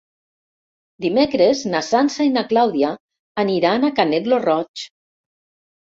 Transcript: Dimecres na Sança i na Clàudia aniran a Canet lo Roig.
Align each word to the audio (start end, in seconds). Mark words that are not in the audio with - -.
Dimecres 1.05 1.61
na 1.75 1.83
Sança 1.89 2.27
i 2.31 2.33
na 2.39 2.45
Clàudia 2.55 2.91
aniran 3.47 3.87
a 3.87 3.95
Canet 4.03 4.35
lo 4.35 4.45
Roig. 4.51 4.91